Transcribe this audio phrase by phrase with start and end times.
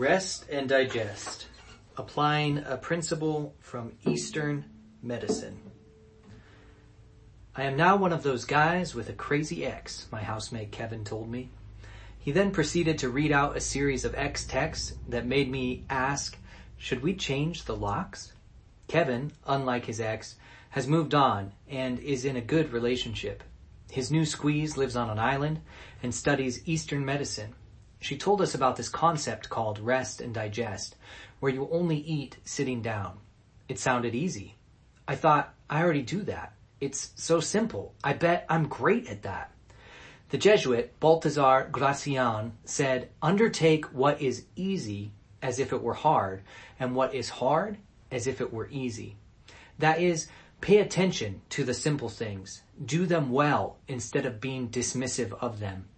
[0.00, 1.48] Rest and digest.
[1.98, 4.64] Applying a principle from Eastern
[5.02, 5.60] medicine.
[7.54, 11.28] I am now one of those guys with a crazy ex, my housemate Kevin told
[11.30, 11.50] me.
[12.18, 16.38] He then proceeded to read out a series of ex texts that made me ask,
[16.78, 18.32] should we change the locks?
[18.88, 20.36] Kevin, unlike his ex,
[20.70, 23.42] has moved on and is in a good relationship.
[23.90, 25.60] His new squeeze lives on an island
[26.02, 27.54] and studies Eastern medicine.
[28.00, 30.96] She told us about this concept called rest and digest,
[31.38, 33.18] where you only eat sitting down.
[33.68, 34.56] It sounded easy.
[35.06, 36.54] I thought, I already do that.
[36.80, 37.94] It's so simple.
[38.02, 39.52] I bet I'm great at that.
[40.30, 45.12] The Jesuit, Balthazar Gracian, said, undertake what is easy
[45.42, 46.42] as if it were hard,
[46.78, 47.76] and what is hard
[48.10, 49.16] as if it were easy.
[49.78, 50.28] That is,
[50.60, 52.62] pay attention to the simple things.
[52.82, 55.89] Do them well instead of being dismissive of them.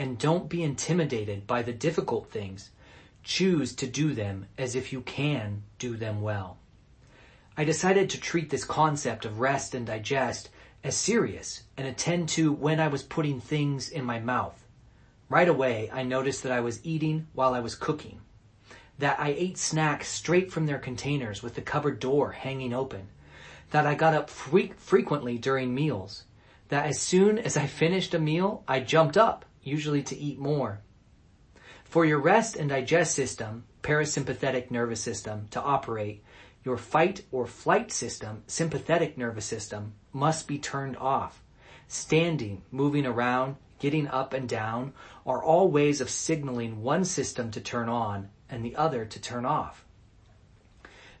[0.00, 2.70] And don't be intimidated by the difficult things.
[3.22, 6.56] Choose to do them as if you can do them well.
[7.54, 10.48] I decided to treat this concept of rest and digest
[10.82, 14.64] as serious and attend to when I was putting things in my mouth.
[15.28, 18.22] Right away, I noticed that I was eating while I was cooking.
[18.98, 23.08] That I ate snacks straight from their containers with the cupboard door hanging open.
[23.68, 26.24] That I got up fre- frequently during meals.
[26.68, 30.80] That as soon as I finished a meal, I jumped up, usually to eat more.
[31.84, 36.22] For your rest and digest system, parasympathetic nervous system, to operate,
[36.64, 41.42] your fight or flight system, sympathetic nervous system, must be turned off.
[41.88, 44.92] Standing, moving around, getting up and down
[45.26, 49.44] are all ways of signaling one system to turn on and the other to turn
[49.44, 49.84] off.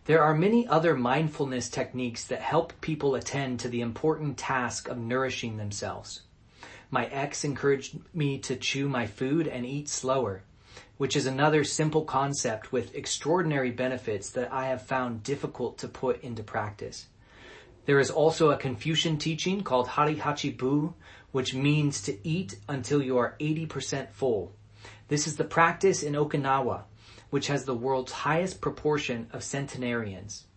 [0.04, 4.98] There are many other mindfulness techniques that help people attend to the important task of
[4.98, 6.22] nourishing themselves.
[6.90, 10.42] My ex encouraged me to chew my food and eat slower
[11.00, 16.22] which is another simple concept with extraordinary benefits that I have found difficult to put
[16.22, 17.06] into practice.
[17.86, 20.92] There is also a Confucian teaching called Hara Hachi Bu,
[21.32, 24.52] which means to eat until you are 80% full.
[25.08, 26.82] This is the practice in Okinawa,
[27.30, 30.48] which has the world's highest proportion of centenarians.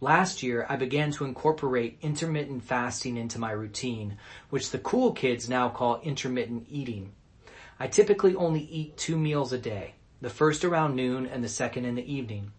[0.00, 4.18] Last year, I began to incorporate intermittent fasting into my routine,
[4.50, 7.12] which the cool kids now call intermittent eating.
[7.80, 11.86] I typically only eat two meals a day, the first around noon and the second
[11.86, 12.52] in the evening.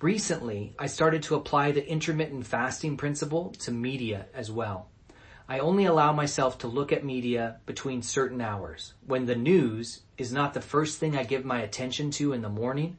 [0.00, 4.90] Recently, I started to apply the intermittent fasting principle to media as well.
[5.48, 8.94] I only allow myself to look at media between certain hours.
[9.04, 12.48] When the news is not the first thing I give my attention to in the
[12.48, 12.96] morning,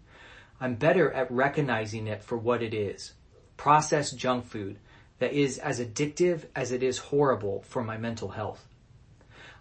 [0.60, 3.14] I'm better at recognizing it for what it is.
[3.62, 4.80] Processed junk food
[5.20, 8.66] that is as addictive as it is horrible for my mental health.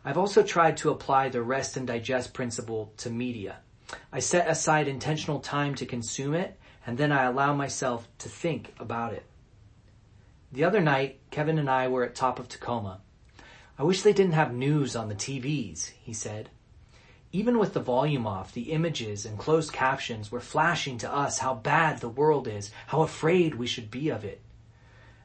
[0.02, 3.58] I've also tried to apply the rest and digest principle to media.
[4.10, 8.72] I set aside intentional time to consume it, and then I allow myself to think
[8.80, 9.26] about it.
[10.50, 13.02] The other night, Kevin and I were at top of Tacoma.
[13.78, 16.48] I wish they didn't have news on the TVs, he said.
[17.32, 21.54] Even with the volume off, the images and closed captions were flashing to us how
[21.54, 24.40] bad the world is, how afraid we should be of it.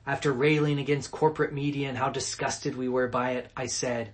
[0.05, 4.13] After railing against corporate media and how disgusted we were by it, I said,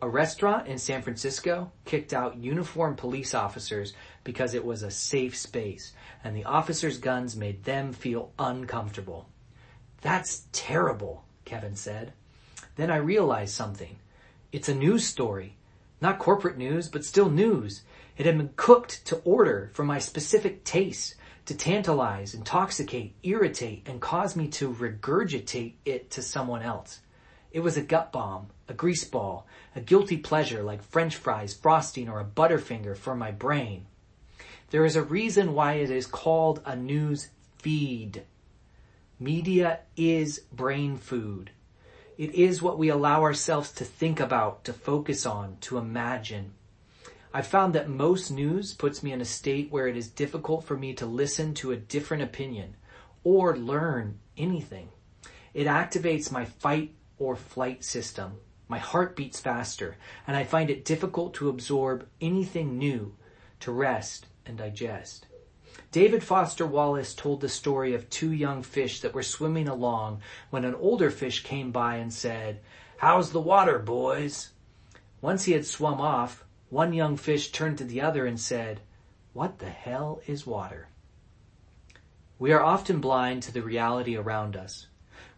[0.00, 3.92] a restaurant in San Francisco kicked out uniformed police officers
[4.24, 5.92] because it was a safe space
[6.24, 9.28] and the officers' guns made them feel uncomfortable.
[10.00, 12.12] That's terrible, Kevin said.
[12.76, 13.96] Then I realized something.
[14.52, 15.56] It's a news story.
[16.00, 17.82] Not corporate news, but still news.
[18.16, 21.14] It had been cooked to order for my specific taste,
[21.46, 27.00] to tantalize, intoxicate, irritate, and cause me to regurgitate it to someone else.
[27.52, 32.08] It was a gut bomb, a grease ball, a guilty pleasure like french fries, frosting,
[32.08, 33.86] or a butterfinger for my brain.
[34.70, 38.24] There is a reason why it is called a news feed.
[39.18, 41.52] Media is brain food.
[42.18, 46.54] It is what we allow ourselves to think about, to focus on, to imagine.
[47.34, 50.78] I've found that most news puts me in a state where it is difficult for
[50.78, 52.76] me to listen to a different opinion
[53.22, 54.88] or learn anything.
[55.52, 58.38] It activates my fight or flight system.
[58.66, 63.14] My heart beats faster, and I find it difficult to absorb anything new,
[63.60, 65.26] to rest and digest.
[65.92, 70.20] David Foster Wallace told the story of two young fish that were swimming along
[70.50, 72.60] when an older fish came by and said,
[72.98, 74.50] How's the water, boys?
[75.20, 78.80] Once he had swum off, one young fish turned to the other and said,
[79.32, 80.88] What the hell is water?
[82.38, 84.88] We are often blind to the reality around us.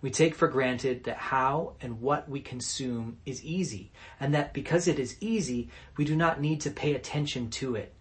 [0.01, 4.87] We take for granted that how and what we consume is easy, and that because
[4.89, 7.95] it is easy, we do not need to pay attention to it.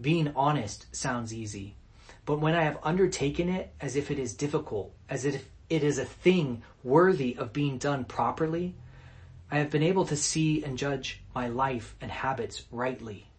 [0.00, 1.76] Being honest sounds easy.
[2.24, 5.98] But when I have undertaken it as if it is difficult, as if it is
[5.98, 8.74] a thing worthy of being done properly,
[9.50, 13.30] I have been able to see and judge my life and habits rightly.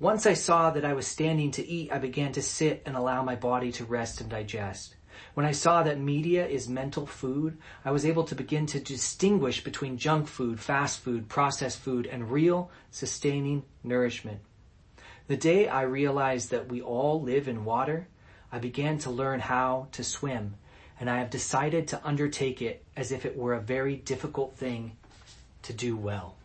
[0.00, 3.22] Once I saw that I was standing to eat, I began to sit and allow
[3.22, 4.94] my body to rest and digest.
[5.34, 9.64] When I saw that media is mental food, I was able to begin to distinguish
[9.64, 14.40] between junk food, fast food, processed food, and real, sustaining nourishment.
[15.28, 18.08] The day I realized that we all live in water,
[18.50, 20.54] I began to learn how to swim,
[20.98, 24.96] and I have decided to undertake it as if it were a very difficult thing
[25.62, 26.37] to do well.